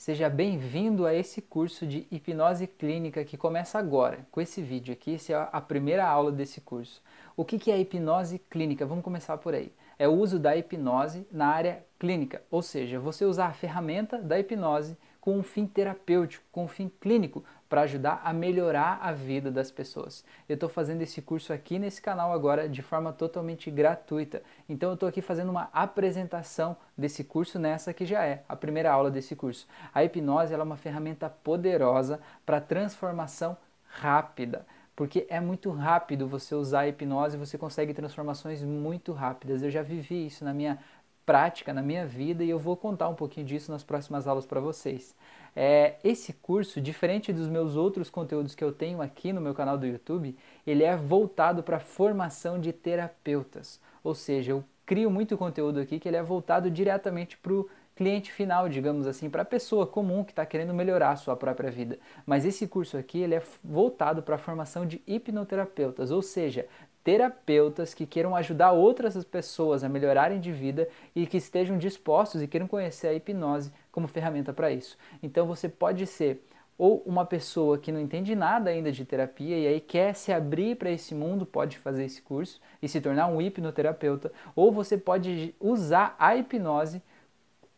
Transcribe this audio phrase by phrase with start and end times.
[0.00, 5.16] Seja bem-vindo a esse curso de hipnose clínica que começa agora, com esse vídeo aqui.
[5.16, 7.02] Essa é a primeira aula desse curso.
[7.36, 8.86] O que é hipnose clínica?
[8.86, 9.70] Vamos começar por aí.
[9.98, 14.38] É o uso da hipnose na área clínica, ou seja, você usar a ferramenta da
[14.38, 19.48] hipnose com um fim terapêutico, com um fim clínico, para ajudar a melhorar a vida
[19.48, 20.24] das pessoas.
[20.48, 24.42] Eu estou fazendo esse curso aqui nesse canal agora de forma totalmente gratuita.
[24.68, 28.92] Então eu estou aqui fazendo uma apresentação desse curso nessa que já é a primeira
[28.92, 29.68] aula desse curso.
[29.94, 33.56] A hipnose é uma ferramenta poderosa para transformação
[33.86, 34.66] rápida
[35.00, 39.62] porque é muito rápido você usar a hipnose, você consegue transformações muito rápidas.
[39.62, 40.78] Eu já vivi isso na minha
[41.30, 44.58] prática, na minha vida, e eu vou contar um pouquinho disso nas próximas aulas para
[44.58, 45.14] vocês.
[45.54, 49.78] É, esse curso, diferente dos meus outros conteúdos que eu tenho aqui no meu canal
[49.78, 53.80] do YouTube, ele é voltado para formação de terapeutas.
[54.02, 58.32] Ou seja, eu crio muito conteúdo aqui que ele é voltado diretamente para o cliente
[58.32, 61.96] final, digamos assim, para a pessoa comum que está querendo melhorar a sua própria vida.
[62.26, 66.66] Mas esse curso aqui ele é voltado para a formação de hipnoterapeutas, ou seja,
[67.02, 72.46] terapeutas que queiram ajudar outras pessoas a melhorarem de vida e que estejam dispostos e
[72.46, 74.96] queiram conhecer a hipnose como ferramenta para isso.
[75.22, 76.44] Então você pode ser
[76.80, 80.76] ou uma pessoa que não entende nada ainda de terapia e aí quer se abrir
[80.76, 85.54] para esse mundo, pode fazer esse curso e se tornar um hipnoterapeuta, ou você pode
[85.60, 87.02] usar a hipnose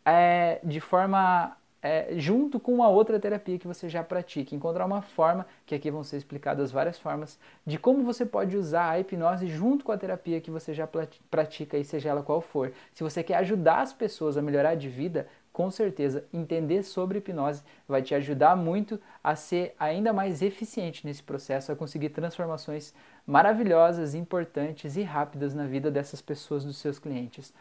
[0.05, 4.55] é, de forma é, junto com uma outra terapia que você já pratica.
[4.55, 8.91] Encontrar uma forma, que aqui vão ser explicadas várias formas, de como você pode usar
[8.91, 10.89] a hipnose junto com a terapia que você já
[11.29, 12.73] pratica, e seja ela qual for.
[12.95, 17.63] Se você quer ajudar as pessoas a melhorar de vida, com certeza entender sobre hipnose
[17.87, 22.95] vai te ajudar muito a ser ainda mais eficiente nesse processo, a conseguir transformações
[23.27, 27.53] maravilhosas, importantes e rápidas na vida dessas pessoas, dos seus clientes.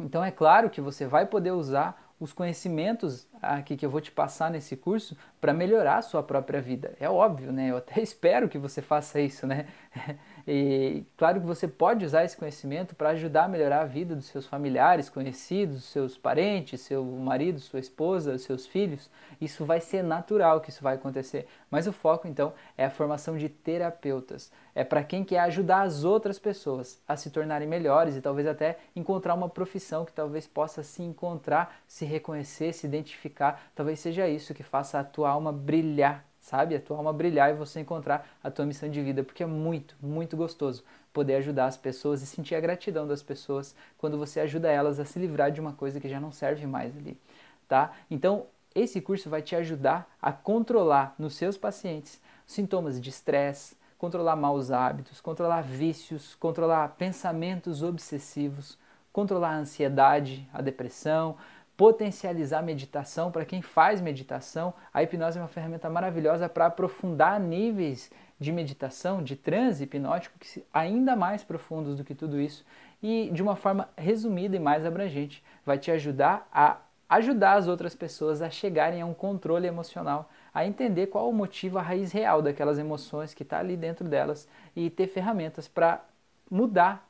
[0.00, 4.10] Então é claro que você vai poder usar os conhecimentos aqui que eu vou te
[4.10, 6.94] passar nesse curso para melhorar a sua própria vida.
[6.98, 7.70] É óbvio, né?
[7.70, 9.66] Eu até espero que você faça isso, né?
[10.48, 14.26] E claro que você pode usar esse conhecimento para ajudar a melhorar a vida dos
[14.26, 19.10] seus familiares, conhecidos, seus parentes, seu marido, sua esposa, seus filhos.
[19.40, 21.48] Isso vai ser natural que isso vai acontecer.
[21.68, 24.52] Mas o foco então é a formação de terapeutas.
[24.72, 28.78] É para quem quer ajudar as outras pessoas a se tornarem melhores e talvez até
[28.94, 33.68] encontrar uma profissão que talvez possa se encontrar, se reconhecer, se identificar.
[33.74, 36.76] Talvez seja isso que faça a tua alma brilhar sabe?
[36.76, 39.96] A tua alma brilhar e você encontrar a tua missão de vida, porque é muito,
[40.00, 44.70] muito gostoso poder ajudar as pessoas e sentir a gratidão das pessoas quando você ajuda
[44.70, 47.18] elas a se livrar de uma coisa que já não serve mais ali,
[47.66, 47.90] tá?
[48.08, 48.46] Então,
[48.76, 54.70] esse curso vai te ajudar a controlar nos seus pacientes sintomas de estresse, controlar maus
[54.70, 58.78] hábitos, controlar vícios, controlar pensamentos obsessivos,
[59.12, 61.36] controlar a ansiedade, a depressão,
[61.76, 63.30] potencializar a meditação.
[63.30, 69.22] Para quem faz meditação, a hipnose é uma ferramenta maravilhosa para aprofundar níveis de meditação,
[69.22, 72.64] de transe hipnótico, que ainda mais profundos do que tudo isso
[73.02, 76.78] e de uma forma resumida e mais abrangente, vai te ajudar a
[77.08, 81.78] ajudar as outras pessoas a chegarem a um controle emocional, a entender qual o motivo,
[81.78, 86.04] a raiz real daquelas emoções que está ali dentro delas e ter ferramentas para
[86.50, 87.08] mudar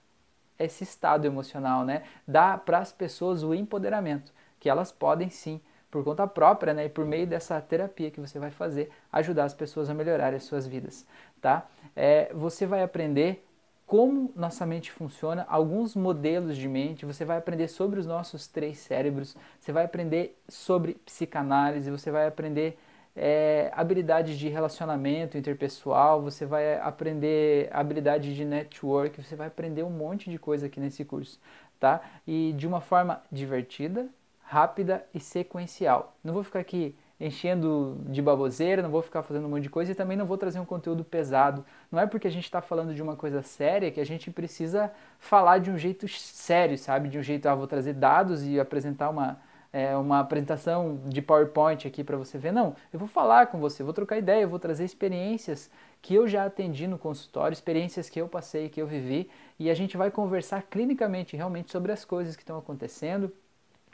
[0.58, 2.02] esse estado emocional, né?
[2.28, 6.88] Dar para as pessoas o empoderamento que elas podem sim, por conta própria, né, e
[6.88, 10.66] por meio dessa terapia que você vai fazer, ajudar as pessoas a melhorarem as suas
[10.66, 11.06] vidas,
[11.40, 11.66] tá?
[11.94, 13.46] É, você vai aprender
[13.86, 18.78] como nossa mente funciona, alguns modelos de mente, você vai aprender sobre os nossos três
[18.78, 22.76] cérebros, você vai aprender sobre psicanálise, você vai aprender
[23.14, 29.90] é, habilidades de relacionamento interpessoal, você vai aprender habilidade de network, você vai aprender um
[29.90, 31.40] monte de coisa aqui nesse curso,
[31.78, 32.02] tá?
[32.26, 34.08] E de uma forma divertida,
[34.46, 36.14] rápida e sequencial.
[36.22, 39.90] Não vou ficar aqui enchendo de baboseira, não vou ficar fazendo um monte de coisa
[39.90, 41.64] e também não vou trazer um conteúdo pesado.
[41.90, 44.92] Não é porque a gente está falando de uma coisa séria que a gente precisa
[45.18, 47.08] falar de um jeito sério, sabe?
[47.08, 49.40] De um jeito, ah, vou trazer dados e apresentar uma,
[49.72, 52.52] é, uma apresentação de PowerPoint aqui para você ver.
[52.52, 55.70] Não, eu vou falar com você, vou trocar ideia, eu vou trazer experiências
[56.00, 59.28] que eu já atendi no consultório, experiências que eu passei, que eu vivi,
[59.58, 63.32] e a gente vai conversar clinicamente realmente sobre as coisas que estão acontecendo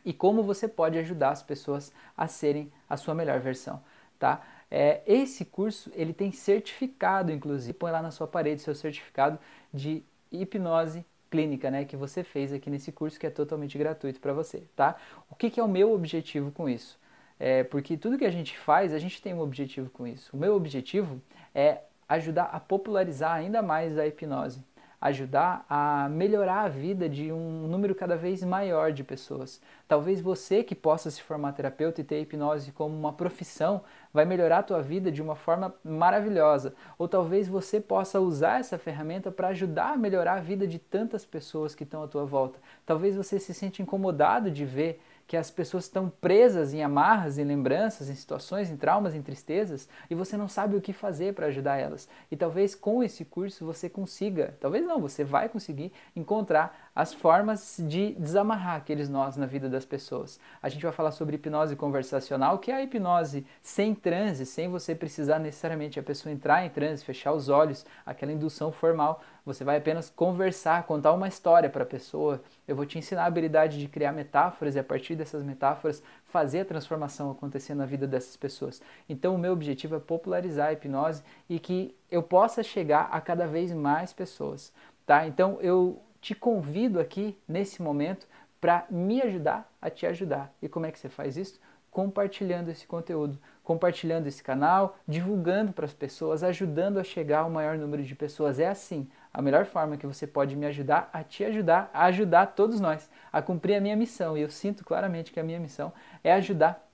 [0.04, 3.82] e como você pode ajudar as pessoas a serem a sua melhor versão,
[4.18, 4.42] tá?
[4.70, 9.38] É, esse curso ele tem certificado, inclusive, põe lá na sua parede seu certificado
[9.72, 14.32] de hipnose clínica, né, que você fez aqui nesse curso que é totalmente gratuito para
[14.32, 14.96] você, tá?
[15.30, 16.98] O que, que, é o meu objetivo com isso?
[17.40, 20.30] É, porque tudo que a gente faz, a gente tem um objetivo com isso.
[20.34, 21.20] O meu objetivo
[21.54, 21.78] é
[22.08, 24.62] ajudar a popularizar ainda mais a hipnose,
[25.02, 29.60] ajudar a melhorar a vida de um número cada vez maior de pessoas.
[29.88, 33.82] Talvez você que possa se formar terapeuta e ter hipnose como uma profissão
[34.14, 36.72] vai melhorar a tua vida de uma forma maravilhosa.
[36.96, 41.24] Ou talvez você possa usar essa ferramenta para ajudar a melhorar a vida de tantas
[41.24, 42.60] pessoas que estão à tua volta.
[42.86, 45.02] Talvez você se sente incomodado de ver
[45.32, 49.88] que as pessoas estão presas em amarras, em lembranças, em situações, em traumas, em tristezas,
[50.10, 52.06] e você não sabe o que fazer para ajudar elas.
[52.30, 57.78] E talvez com esse curso você consiga, talvez não, você vai conseguir encontrar as formas
[57.78, 60.38] de desamarrar aqueles nós na vida das pessoas.
[60.62, 64.94] A gente vai falar sobre hipnose conversacional, que é a hipnose sem transe, sem você
[64.94, 69.22] precisar necessariamente a pessoa entrar em transe, fechar os olhos, aquela indução formal.
[69.44, 72.42] Você vai apenas conversar, contar uma história para a pessoa.
[72.68, 76.60] Eu vou te ensinar a habilidade de criar metáforas e a partir dessas metáforas fazer
[76.60, 78.82] a transformação acontecer na vida dessas pessoas.
[79.08, 83.46] Então, o meu objetivo é popularizar a hipnose e que eu possa chegar a cada
[83.46, 84.72] vez mais pessoas,
[85.06, 85.26] tá?
[85.26, 88.26] Então, eu te convido aqui nesse momento
[88.60, 90.54] para me ajudar a te ajudar.
[90.62, 91.60] E como é que você faz isso?
[91.90, 97.76] Compartilhando esse conteúdo, compartilhando esse canal, divulgando para as pessoas, ajudando a chegar ao maior
[97.76, 98.60] número de pessoas.
[98.60, 102.46] É assim a melhor forma que você pode me ajudar a te ajudar, a ajudar
[102.46, 104.38] todos nós a cumprir a minha missão.
[104.38, 105.92] E eu sinto claramente que a minha missão
[106.22, 106.88] é ajudar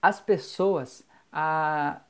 [0.00, 2.00] as pessoas a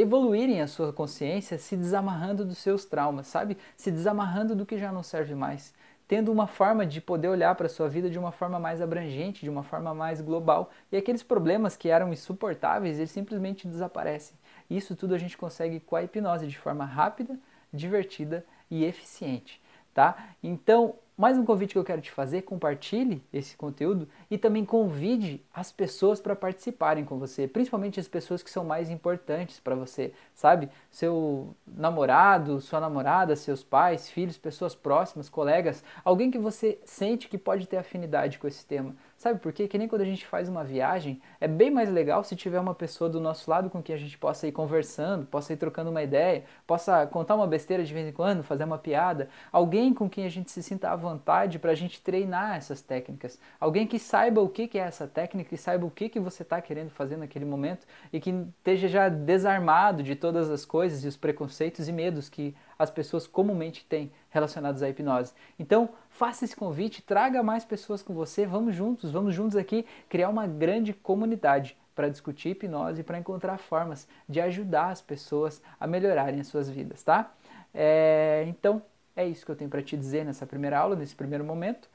[0.00, 3.58] evoluírem a sua consciência se desamarrando dos seus traumas, sabe?
[3.76, 5.74] Se desamarrando do que já não serve mais.
[6.06, 9.42] Tendo uma forma de poder olhar para a sua vida de uma forma mais abrangente,
[9.42, 10.70] de uma forma mais global.
[10.90, 14.36] E aqueles problemas que eram insuportáveis, eles simplesmente desaparecem.
[14.70, 17.38] Isso tudo a gente consegue com a hipnose de forma rápida,
[17.72, 19.60] divertida e eficiente,
[19.98, 20.16] tá?
[20.40, 25.44] Então, mais um convite que eu quero te fazer, compartilhe esse conteúdo e também convide
[25.52, 30.12] as pessoas para participarem com você, principalmente as pessoas que são mais importantes para você,
[30.32, 30.68] sabe?
[30.88, 37.36] Seu namorado, sua namorada, seus pais, filhos, pessoas próximas, colegas, alguém que você sente que
[37.36, 38.94] pode ter afinidade com esse tema.
[39.18, 39.66] Sabe por quê?
[39.66, 42.72] Que nem quando a gente faz uma viagem, é bem mais legal se tiver uma
[42.72, 46.00] pessoa do nosso lado com quem a gente possa ir conversando, possa ir trocando uma
[46.04, 49.28] ideia, possa contar uma besteira de vez em quando, fazer uma piada.
[49.50, 53.40] Alguém com quem a gente se sinta à vontade para a gente treinar essas técnicas.
[53.58, 56.60] Alguém que saiba o que é essa técnica e saiba o que, que você está
[56.60, 61.16] querendo fazer naquele momento e que esteja já desarmado de todas as coisas e os
[61.16, 65.32] preconceitos e medos que as pessoas comumente têm relacionados à hipnose.
[65.58, 70.28] Então, faça esse convite, traga mais pessoas com você, vamos juntos, vamos juntos aqui criar
[70.28, 75.86] uma grande comunidade para discutir hipnose e para encontrar formas de ajudar as pessoas a
[75.86, 77.34] melhorarem as suas vidas, tá?
[77.74, 78.80] É, então,
[79.16, 81.90] é isso que eu tenho para te dizer nessa primeira aula, nesse primeiro momento.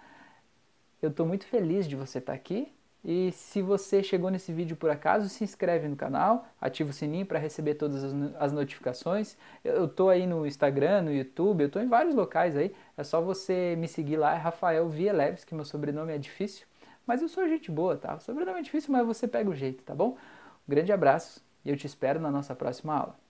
[1.01, 2.73] Eu estou muito feliz de você estar tá aqui.
[3.05, 7.25] E se você chegou nesse vídeo por acaso, se inscreve no canal, ativa o sininho
[7.25, 8.01] para receber todas
[8.39, 9.35] as notificações.
[9.63, 12.73] Eu estou aí no Instagram, no YouTube, eu estou em vários locais aí.
[12.95, 16.65] É só você me seguir lá, é Rafael Vieleves, que meu sobrenome é difícil.
[17.05, 18.15] Mas eu sou gente boa, tá?
[18.15, 20.11] O sobrenome é difícil, mas você pega o jeito, tá bom?
[20.65, 23.22] Um grande abraço e eu te espero na nossa próxima aula.